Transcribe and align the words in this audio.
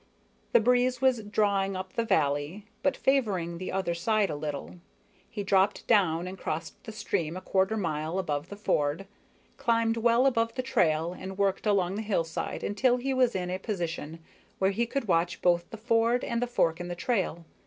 The 0.53 0.59
breeze 0.59 0.99
was 0.99 1.21
drawing 1.21 1.75
up 1.75 1.93
the 1.93 2.03
valley, 2.03 2.65
but 2.81 2.97
favoring 2.97 3.59
the 3.59 3.71
other 3.71 3.93
side 3.93 4.31
a 4.31 4.35
little. 4.35 4.79
He 5.29 5.43
dropped 5.43 5.85
down 5.85 6.25
and 6.27 6.39
crossed 6.39 6.83
the 6.85 6.91
stream 6.91 7.37
a 7.37 7.41
quarter 7.41 7.77
mile 7.77 8.17
above 8.17 8.49
the 8.49 8.55
ford, 8.55 9.05
climbed 9.57 9.97
well 9.97 10.25
above 10.25 10.55
the 10.55 10.63
trail 10.63 11.13
and 11.13 11.37
worked 11.37 11.67
along 11.67 11.97
the 11.97 12.01
hillside 12.01 12.63
until 12.63 12.97
he 12.97 13.13
was 13.13 13.35
in 13.35 13.51
a 13.51 13.59
position 13.59 14.17
where 14.57 14.71
he 14.71 14.87
could 14.87 15.07
watch 15.07 15.39
both 15.39 15.69
the 15.69 15.77
ford 15.77 16.23
and 16.23 16.41
the 16.41 16.47
fork 16.47 16.79
in 16.79 16.87
the 16.87 16.95
trail. 16.95 17.45